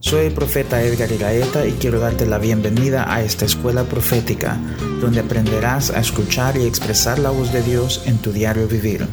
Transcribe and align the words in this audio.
Soy 0.00 0.26
el 0.26 0.32
profeta 0.32 0.80
Edgar 0.80 1.10
Iraeta 1.10 1.66
y 1.66 1.72
quiero 1.72 1.98
darte 1.98 2.24
la 2.24 2.38
bienvenida 2.38 3.12
a 3.12 3.24
esta 3.24 3.44
escuela 3.44 3.82
profética, 3.82 4.56
donde 5.00 5.18
aprenderás 5.18 5.90
a 5.90 5.98
escuchar 5.98 6.56
y 6.56 6.66
expresar 6.66 7.18
la 7.18 7.30
voz 7.30 7.52
de 7.52 7.62
Dios 7.62 8.04
en 8.06 8.18
tu 8.18 8.30
diario 8.30 8.68
vivir. 8.68 9.08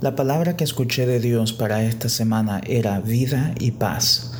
La 0.00 0.16
palabra 0.16 0.56
que 0.56 0.64
escuché 0.64 1.06
de 1.06 1.20
Dios 1.20 1.52
para 1.52 1.84
esta 1.84 2.08
semana 2.08 2.62
era 2.66 2.98
vida 3.00 3.54
y 3.60 3.72
paz. 3.72 4.32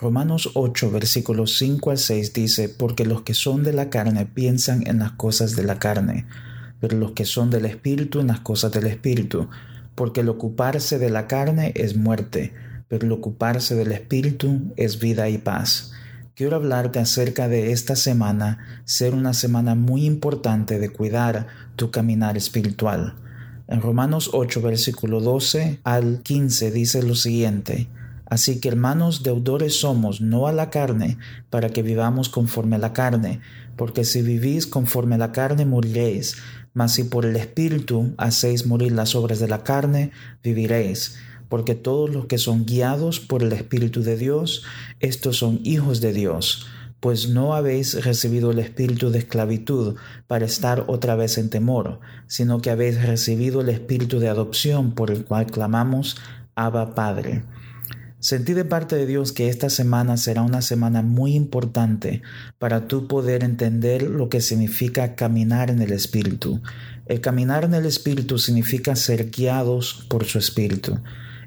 Romanos 0.00 0.50
8, 0.54 0.90
versículos 0.90 1.56
5 1.56 1.92
al 1.92 1.98
6 1.98 2.32
dice, 2.32 2.68
porque 2.68 3.06
los 3.06 3.22
que 3.22 3.34
son 3.34 3.62
de 3.62 3.72
la 3.72 3.88
carne 3.88 4.26
piensan 4.26 4.84
en 4.88 4.98
las 4.98 5.12
cosas 5.12 5.54
de 5.54 5.62
la 5.62 5.78
carne, 5.78 6.26
pero 6.80 6.96
los 6.96 7.12
que 7.12 7.24
son 7.24 7.50
del 7.50 7.66
Espíritu 7.66 8.18
en 8.18 8.26
las 8.26 8.40
cosas 8.40 8.72
del 8.72 8.88
Espíritu, 8.88 9.48
porque 9.94 10.22
el 10.22 10.28
ocuparse 10.28 10.98
de 10.98 11.10
la 11.10 11.28
carne 11.28 11.72
es 11.76 11.96
muerte 11.96 12.52
pero 12.90 13.06
el 13.06 13.12
ocuparse 13.12 13.76
del 13.76 13.92
Espíritu 13.92 14.72
es 14.76 14.98
vida 14.98 15.28
y 15.28 15.38
paz. 15.38 15.92
Quiero 16.34 16.56
hablarte 16.56 16.98
acerca 16.98 17.46
de 17.46 17.70
esta 17.70 17.94
semana, 17.94 18.82
ser 18.84 19.14
una 19.14 19.32
semana 19.32 19.76
muy 19.76 20.06
importante 20.06 20.80
de 20.80 20.88
cuidar 20.88 21.46
tu 21.76 21.92
caminar 21.92 22.36
espiritual. 22.36 23.14
En 23.68 23.80
Romanos 23.80 24.30
8, 24.32 24.60
versículo 24.60 25.20
12 25.20 25.78
al 25.84 26.22
15 26.24 26.72
dice 26.72 27.02
lo 27.04 27.14
siguiente, 27.14 27.88
Así 28.26 28.58
que 28.58 28.68
hermanos 28.68 29.22
deudores 29.22 29.80
somos, 29.80 30.20
no 30.20 30.48
a 30.48 30.52
la 30.52 30.70
carne, 30.70 31.16
para 31.48 31.68
que 31.68 31.82
vivamos 31.82 32.28
conforme 32.28 32.76
a 32.76 32.80
la 32.80 32.92
carne, 32.92 33.40
porque 33.76 34.04
si 34.04 34.22
vivís 34.22 34.66
conforme 34.66 35.14
a 35.14 35.18
la 35.18 35.32
carne 35.32 35.64
moriréis, 35.64 36.36
mas 36.72 36.92
si 36.92 37.04
por 37.04 37.24
el 37.24 37.36
Espíritu 37.36 38.14
hacéis 38.18 38.66
morir 38.66 38.92
las 38.92 39.14
obras 39.14 39.38
de 39.38 39.48
la 39.48 39.62
carne, 39.62 40.10
viviréis 40.42 41.16
porque 41.50 41.74
todos 41.74 42.08
los 42.08 42.24
que 42.24 42.38
son 42.38 42.64
guiados 42.64 43.20
por 43.20 43.42
el 43.42 43.52
Espíritu 43.52 44.02
de 44.02 44.16
Dios, 44.16 44.62
estos 45.00 45.36
son 45.36 45.60
hijos 45.64 46.00
de 46.00 46.14
Dios, 46.14 46.66
pues 47.00 47.28
no 47.28 47.54
habéis 47.54 48.04
recibido 48.04 48.50
el 48.50 48.58
espíritu 48.58 49.10
de 49.10 49.18
esclavitud 49.18 49.96
para 50.26 50.44
estar 50.44 50.84
otra 50.86 51.16
vez 51.16 51.38
en 51.38 51.50
temor, 51.50 52.00
sino 52.26 52.60
que 52.60 52.70
habéis 52.70 53.02
recibido 53.02 53.62
el 53.62 53.70
espíritu 53.70 54.20
de 54.20 54.28
adopción 54.28 54.92
por 54.94 55.10
el 55.10 55.24
cual 55.24 55.46
clamamos 55.46 56.18
Abba 56.54 56.94
Padre. 56.94 57.42
Sentí 58.18 58.52
de 58.52 58.66
parte 58.66 58.96
de 58.96 59.06
Dios 59.06 59.32
que 59.32 59.48
esta 59.48 59.70
semana 59.70 60.18
será 60.18 60.42
una 60.42 60.60
semana 60.60 61.00
muy 61.00 61.34
importante 61.34 62.20
para 62.58 62.86
tú 62.86 63.08
poder 63.08 63.42
entender 63.42 64.02
lo 64.02 64.28
que 64.28 64.42
significa 64.42 65.14
caminar 65.14 65.70
en 65.70 65.80
el 65.80 65.90
Espíritu. 65.90 66.60
El 67.06 67.22
caminar 67.22 67.64
en 67.64 67.72
el 67.72 67.86
Espíritu 67.86 68.38
significa 68.38 68.94
ser 68.94 69.30
guiados 69.30 70.04
por 70.10 70.26
su 70.26 70.38
Espíritu. 70.38 70.98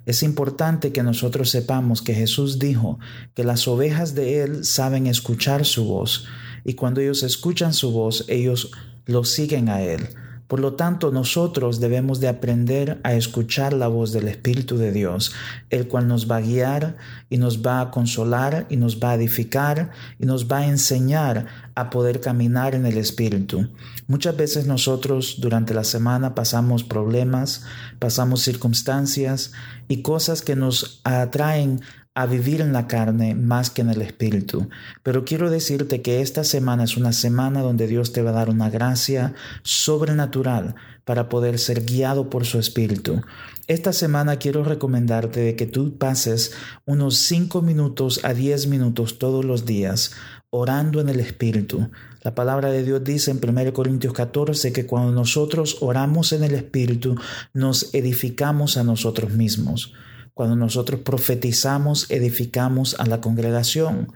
Es 0.05 0.23
importante 0.23 0.91
que 0.91 1.03
nosotros 1.03 1.49
sepamos 1.49 2.01
que 2.01 2.13
Jesús 2.13 2.59
dijo 2.59 2.99
que 3.33 3.43
las 3.43 3.67
ovejas 3.67 4.15
de 4.15 4.43
Él 4.43 4.65
saben 4.65 5.07
escuchar 5.07 5.65
su 5.65 5.85
voz 5.85 6.25
y 6.63 6.73
cuando 6.73 7.01
ellos 7.01 7.23
escuchan 7.23 7.73
su 7.73 7.91
voz, 7.91 8.25
ellos 8.27 8.71
lo 9.05 9.23
siguen 9.23 9.69
a 9.69 9.81
Él. 9.81 10.07
Por 10.53 10.59
lo 10.59 10.73
tanto, 10.73 11.11
nosotros 11.11 11.79
debemos 11.79 12.19
de 12.19 12.27
aprender 12.27 13.01
a 13.03 13.15
escuchar 13.15 13.73
la 13.73 13.87
voz 13.87 14.13
del 14.13 14.27
Espíritu 14.27 14.77
de 14.77 14.91
Dios, 14.91 15.33
el 15.71 15.87
cual 15.87 16.07
nos 16.07 16.29
va 16.29 16.35
a 16.35 16.41
guiar 16.41 16.95
y 17.31 17.39
nos 17.39 17.65
va 17.65 17.81
a 17.81 17.89
consolar 17.89 18.67
y 18.69 18.77
nos 18.77 18.99
va 18.99 19.09
a 19.09 19.15
edificar 19.15 19.89
y 20.19 20.27
nos 20.27 20.47
va 20.47 20.59
a 20.59 20.67
enseñar 20.67 21.47
a 21.73 21.89
poder 21.89 22.21
caminar 22.21 22.75
en 22.75 22.85
el 22.85 22.99
Espíritu. 22.99 23.71
Muchas 24.05 24.37
veces 24.37 24.67
nosotros 24.67 25.37
durante 25.41 25.73
la 25.73 25.83
semana 25.83 26.35
pasamos 26.35 26.83
problemas, 26.83 27.65
pasamos 27.97 28.43
circunstancias 28.43 29.53
y 29.87 30.03
cosas 30.03 30.43
que 30.43 30.55
nos 30.55 31.01
atraen 31.03 31.81
a 32.15 32.25
vivir 32.27 32.61
en 32.61 32.73
la 32.73 32.87
carne 32.87 33.33
más 33.33 33.69
que 33.69 33.81
en 33.81 33.89
el 33.89 34.01
espíritu. 34.01 34.69
Pero 35.01 35.25
quiero 35.25 35.49
decirte 35.49 36.01
que 36.01 36.21
esta 36.21 36.43
semana 36.43 36.83
es 36.83 36.95
una 36.97 37.11
semana 37.11 37.61
donde 37.61 37.87
Dios 37.87 38.13
te 38.13 38.21
va 38.21 38.29
a 38.29 38.33
dar 38.33 38.49
una 38.49 38.69
gracia 38.69 39.33
sobrenatural 39.63 40.75
para 41.05 41.27
poder 41.27 41.59
ser 41.59 41.83
guiado 41.83 42.29
por 42.29 42.45
su 42.45 42.59
espíritu. 42.59 43.21
Esta 43.67 43.93
semana 43.93 44.37
quiero 44.37 44.63
recomendarte 44.63 45.39
de 45.39 45.55
que 45.55 45.65
tú 45.65 45.97
pases 45.97 46.53
unos 46.85 47.17
5 47.17 47.61
minutos 47.61 48.19
a 48.23 48.33
10 48.33 48.67
minutos 48.67 49.17
todos 49.17 49.43
los 49.43 49.65
días 49.65 50.11
orando 50.49 51.01
en 51.01 51.09
el 51.09 51.19
espíritu. 51.19 51.89
La 52.21 52.35
palabra 52.35 52.69
de 52.69 52.83
Dios 52.83 53.03
dice 53.03 53.31
en 53.31 53.41
1 53.43 53.73
Corintios 53.73 54.13
14 54.13 54.71
que 54.71 54.85
cuando 54.85 55.11
nosotros 55.11 55.77
oramos 55.81 56.31
en 56.31 56.43
el 56.43 56.53
espíritu 56.53 57.15
nos 57.53 57.93
edificamos 57.95 58.77
a 58.77 58.83
nosotros 58.83 59.31
mismos. 59.31 59.93
Cuando 60.33 60.55
nosotros 60.55 61.01
profetizamos, 61.01 62.09
edificamos 62.09 62.95
a 62.99 63.05
la 63.05 63.21
congregación. 63.21 64.11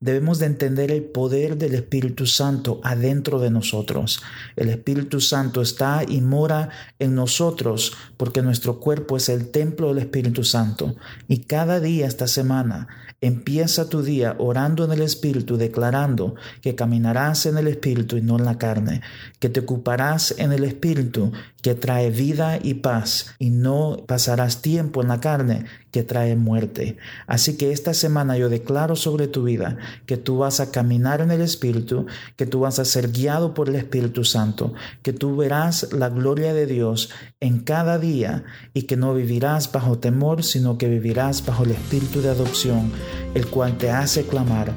Debemos 0.00 0.38
de 0.38 0.46
entender 0.46 0.90
el 0.90 1.04
poder 1.04 1.56
del 1.56 1.74
Espíritu 1.74 2.26
Santo 2.26 2.80
adentro 2.84 3.40
de 3.40 3.50
nosotros. 3.50 4.22
El 4.54 4.68
Espíritu 4.68 5.20
Santo 5.20 5.62
está 5.62 6.02
y 6.06 6.20
mora 6.20 6.68
en 6.98 7.14
nosotros 7.14 7.94
porque 8.16 8.42
nuestro 8.42 8.78
cuerpo 8.78 9.16
es 9.16 9.28
el 9.30 9.50
templo 9.50 9.88
del 9.88 9.98
Espíritu 9.98 10.44
Santo. 10.44 10.96
Y 11.28 11.38
cada 11.44 11.80
día 11.80 12.06
esta 12.06 12.26
semana 12.26 12.88
empieza 13.22 13.88
tu 13.88 14.02
día 14.02 14.36
orando 14.38 14.84
en 14.84 14.92
el 14.92 15.00
Espíritu, 15.00 15.56
declarando 15.56 16.34
que 16.60 16.74
caminarás 16.74 17.46
en 17.46 17.56
el 17.56 17.66
Espíritu 17.66 18.18
y 18.18 18.22
no 18.22 18.38
en 18.38 18.44
la 18.44 18.58
carne, 18.58 19.00
que 19.38 19.48
te 19.48 19.60
ocuparás 19.60 20.34
en 20.36 20.52
el 20.52 20.64
Espíritu 20.64 21.32
que 21.62 21.74
trae 21.74 22.10
vida 22.10 22.58
y 22.62 22.74
paz 22.74 23.34
y 23.38 23.50
no 23.50 24.04
pasarás 24.06 24.62
tiempo 24.62 25.02
en 25.02 25.08
la 25.08 25.20
carne 25.20 25.64
que 25.96 26.02
trae 26.02 26.36
muerte. 26.36 26.98
Así 27.26 27.56
que 27.56 27.72
esta 27.72 27.94
semana 27.94 28.36
yo 28.36 28.50
declaro 28.50 28.96
sobre 28.96 29.28
tu 29.28 29.44
vida 29.44 29.78
que 30.04 30.18
tú 30.18 30.36
vas 30.36 30.60
a 30.60 30.70
caminar 30.70 31.22
en 31.22 31.30
el 31.30 31.40
Espíritu, 31.40 32.04
que 32.36 32.44
tú 32.44 32.60
vas 32.60 32.78
a 32.78 32.84
ser 32.84 33.12
guiado 33.12 33.54
por 33.54 33.70
el 33.70 33.76
Espíritu 33.76 34.22
Santo, 34.22 34.74
que 35.02 35.14
tú 35.14 35.36
verás 35.36 35.90
la 35.94 36.10
gloria 36.10 36.52
de 36.52 36.66
Dios 36.66 37.08
en 37.40 37.60
cada 37.60 37.98
día 37.98 38.44
y 38.74 38.82
que 38.82 38.98
no 38.98 39.14
vivirás 39.14 39.72
bajo 39.72 39.96
temor, 39.96 40.42
sino 40.42 40.76
que 40.76 40.86
vivirás 40.86 41.46
bajo 41.46 41.64
el 41.64 41.70
Espíritu 41.70 42.20
de 42.20 42.28
adopción, 42.28 42.92
el 43.32 43.46
cual 43.46 43.78
te 43.78 43.90
hace 43.90 44.24
clamar 44.24 44.74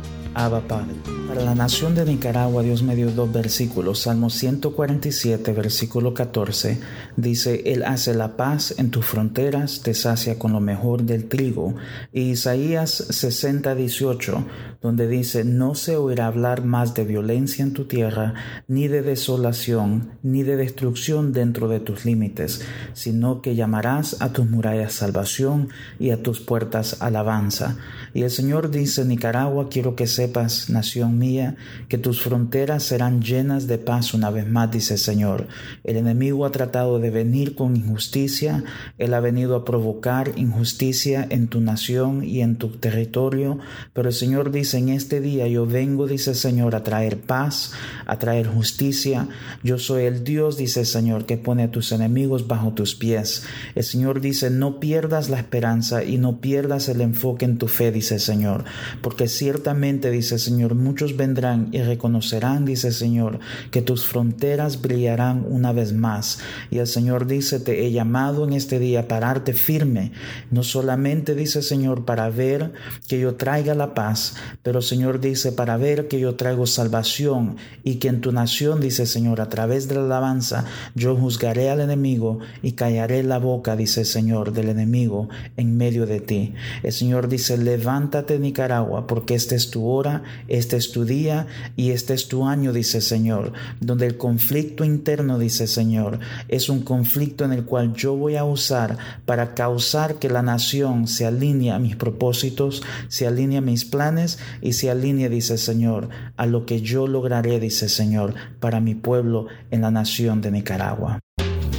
Para 1.27 1.41
la 1.43 1.53
nación 1.53 1.95
de 1.95 2.05
Nicaragua, 2.05 2.63
Dios 2.63 2.81
me 2.81 2.95
dio 2.95 3.11
dos 3.11 3.29
versículos. 3.29 3.99
Salmo 3.99 4.29
147, 4.29 5.51
versículo 5.51 6.13
14, 6.13 6.79
dice, 7.17 7.61
Él 7.65 7.83
hace 7.83 8.13
la 8.15 8.37
paz 8.37 8.73
en 8.77 8.89
tus 8.89 9.05
fronteras, 9.05 9.81
te 9.83 9.93
sacia 9.93 10.39
con 10.39 10.53
lo 10.53 10.61
mejor 10.61 11.03
del 11.03 11.27
trigo. 11.27 11.75
Y 12.13 12.29
Isaías 12.31 12.89
60, 12.89 13.75
18, 13.75 14.45
donde 14.81 15.07
dice, 15.07 15.43
No 15.43 15.75
se 15.75 15.97
oirá 15.97 16.27
hablar 16.27 16.63
más 16.63 16.93
de 16.93 17.03
violencia 17.03 17.63
en 17.63 17.73
tu 17.73 17.85
tierra, 17.85 18.33
ni 18.67 18.87
de 18.87 19.01
desolación, 19.01 20.11
ni 20.23 20.43
de 20.43 20.55
destrucción 20.55 21.33
dentro 21.33 21.67
de 21.67 21.79
tus 21.79 22.05
límites, 22.05 22.61
sino 22.93 23.41
que 23.41 23.55
llamarás 23.55 24.21
a 24.21 24.31
tus 24.31 24.49
murallas 24.49 24.93
salvación 24.93 25.69
y 25.99 26.11
a 26.11 26.23
tus 26.23 26.39
puertas 26.39 27.01
alabanza. 27.01 27.77
Y 28.13 28.23
el 28.23 28.31
Señor 28.31 28.71
dice, 28.71 29.03
Nicaragua, 29.03 29.67
quiero 29.69 29.95
que 29.95 30.07
sepas, 30.07 30.69
nación 30.69 31.17
mía, 31.17 31.55
que 31.89 31.97
tus 31.97 32.21
fronteras 32.21 32.83
serán 32.83 33.21
llenas 33.21 33.67
de 33.67 33.77
paz 33.77 34.13
una 34.13 34.29
vez 34.29 34.47
más, 34.47 34.71
dice 34.71 34.93
el 34.93 34.99
Señor. 34.99 35.47
El 35.83 35.97
enemigo 35.97 36.45
ha 36.45 36.51
tratado 36.51 36.99
de 36.99 37.09
venir 37.09 37.55
con 37.55 37.75
injusticia, 37.75 38.63
él 38.97 39.13
ha 39.13 39.19
venido 39.19 39.55
a 39.55 39.65
provocar 39.65 40.31
injusticia 40.37 41.27
en 41.29 41.47
tu 41.47 41.59
nación 41.59 42.23
y 42.23 42.41
en 42.41 42.55
tu 42.55 42.69
territorio, 42.77 43.59
pero 43.93 44.09
el 44.09 44.15
Señor 44.15 44.51
dice, 44.51 44.68
en 44.73 44.89
este 44.89 45.21
día 45.21 45.47
yo 45.47 45.65
vengo, 45.67 46.07
dice 46.07 46.31
el 46.31 46.35
Señor, 46.35 46.75
a 46.75 46.83
traer 46.83 47.21
paz, 47.21 47.73
a 48.07 48.17
traer 48.17 48.47
justicia. 48.47 49.27
Yo 49.63 49.77
soy 49.77 50.03
el 50.03 50.23
Dios, 50.23 50.57
dice 50.57 50.81
el 50.81 50.85
Señor, 50.85 51.25
que 51.25 51.37
pone 51.37 51.63
a 51.63 51.71
tus 51.71 51.91
enemigos 51.91 52.47
bajo 52.47 52.73
tus 52.73 52.95
pies. 52.95 53.43
El 53.75 53.83
Señor 53.83 54.19
dice, 54.19 54.49
no 54.49 54.79
pierdas 54.79 55.29
la 55.29 55.37
esperanza 55.37 56.03
y 56.03 56.17
no 56.17 56.41
pierdas 56.41 56.89
el 56.89 57.01
enfoque 57.01 57.45
en 57.45 57.59
tu 57.59 57.67
fe, 57.67 57.91
dice 57.91 58.15
el 58.15 58.21
Señor, 58.21 58.63
porque 59.01 59.27
ciertamente, 59.27 60.09
dice 60.09 60.35
el 60.35 60.41
Señor, 60.41 60.73
muchos 60.73 61.15
vendrán 61.15 61.69
y 61.71 61.81
reconocerán, 61.83 62.65
dice 62.65 62.87
el 62.87 62.93
Señor, 62.93 63.39
que 63.69 63.83
tus 63.83 64.05
fronteras 64.05 64.81
brillarán 64.81 65.45
una 65.47 65.71
vez 65.71 65.93
más. 65.93 66.39
Y 66.71 66.79
el 66.79 66.87
Señor 66.87 67.27
dice, 67.27 67.59
te 67.59 67.85
he 67.85 67.91
llamado 67.91 68.47
en 68.47 68.53
este 68.53 68.79
día 68.79 69.07
para 69.07 69.19
pararte 69.19 69.51
firme, 69.51 70.13
no 70.49 70.63
solamente, 70.63 71.35
dice 71.35 71.59
el 71.59 71.65
Señor, 71.65 72.05
para 72.05 72.29
ver 72.29 72.71
que 73.09 73.19
yo 73.19 73.35
traiga 73.35 73.75
la 73.75 73.93
paz, 73.93 74.35
pero 74.61 74.81
Señor 74.81 75.21
dice, 75.21 75.51
para 75.51 75.77
ver 75.77 76.07
que 76.07 76.19
yo 76.19 76.35
traigo 76.35 76.67
salvación 76.67 77.55
y 77.83 77.95
que 77.95 78.09
en 78.09 78.19
tu 78.19 78.31
nación, 78.31 78.81
dice 78.81 79.05
Señor, 79.05 79.39
a 79.39 79.49
través 79.49 79.87
de 79.87 79.95
la 79.95 80.01
alabanza, 80.01 80.65
yo 80.95 81.15
juzgaré 81.15 81.69
al 81.69 81.79
enemigo 81.79 82.39
y 82.61 82.73
callaré 82.73 83.23
la 83.23 83.39
boca, 83.39 83.77
dice 83.77 84.03
Señor, 84.03 84.51
del 84.51 84.69
enemigo 84.69 85.29
en 85.55 85.77
medio 85.77 86.05
de 86.05 86.19
ti. 86.19 86.53
El 86.83 86.91
Señor 86.91 87.29
dice, 87.29 87.57
levántate 87.57 88.37
Nicaragua, 88.37 89.07
porque 89.07 89.33
este 89.33 89.55
es 89.55 89.71
tu 89.71 89.89
ahora, 89.89 90.23
este 90.49 90.75
es 90.75 90.91
tu 90.91 91.05
día 91.05 91.47
y 91.77 91.91
este 91.91 92.13
es 92.13 92.27
tu 92.27 92.45
año, 92.45 92.73
dice 92.73 92.99
Señor, 92.99 93.53
donde 93.79 94.07
el 94.07 94.17
conflicto 94.17 94.83
interno, 94.83 95.39
dice 95.39 95.67
Señor, 95.67 96.19
es 96.49 96.67
un 96.67 96.81
conflicto 96.81 97.45
en 97.45 97.53
el 97.53 97.63
cual 97.63 97.93
yo 97.93 98.15
voy 98.15 98.35
a 98.35 98.43
usar 98.43 98.97
para 99.25 99.55
causar 99.55 100.15
que 100.15 100.29
la 100.29 100.41
nación 100.41 101.07
se 101.07 101.25
alinee 101.25 101.71
a 101.71 101.79
mis 101.79 101.95
propósitos, 101.95 102.83
se 103.07 103.25
alinee 103.25 103.59
a 103.59 103.61
mis 103.61 103.85
planes 103.85 104.37
y 104.61 104.73
se 104.73 104.89
alinee, 104.89 105.29
dice 105.29 105.57
Señor, 105.57 106.09
a 106.37 106.45
lo 106.45 106.65
que 106.65 106.81
yo 106.81 107.07
lograré, 107.07 107.59
dice 107.59 107.89
Señor, 107.89 108.33
para 108.59 108.79
mi 108.79 108.95
pueblo 108.95 109.47
en 109.71 109.81
la 109.81 109.91
nación 109.91 110.41
de 110.41 110.51
Nicaragua. 110.51 111.19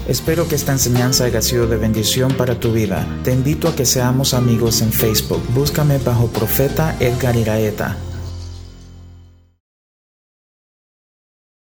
Espero 0.08 0.48
que 0.48 0.56
esta 0.56 0.72
enseñanza 0.72 1.24
haya 1.24 1.42
sido 1.42 1.66
de 1.66 1.76
bendición 1.76 2.32
para 2.32 2.58
tu 2.58 2.72
vida. 2.72 3.06
Te 3.22 3.32
invito 3.32 3.68
a 3.68 3.76
que 3.76 3.84
seamos 3.84 4.34
amigos 4.34 4.82
en 4.82 4.92
Facebook. 4.92 5.42
Búscame 5.54 5.98
bajo 5.98 6.26
Profeta 6.28 6.96
Edgar 7.00 7.36
Iraeta 7.36 7.96